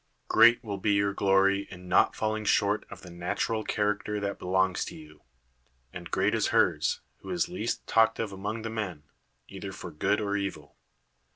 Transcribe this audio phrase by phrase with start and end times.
[0.27, 4.39] Great will be your glory in not falling short of the natural charac ter that
[4.39, 5.21] belongs to you;
[5.93, 9.03] and great is hers, who is least talked of among the men,
[9.47, 10.75] either for good or evil.